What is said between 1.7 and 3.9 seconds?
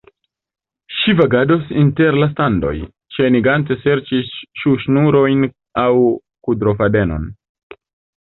inter la standoj, ŝajnigante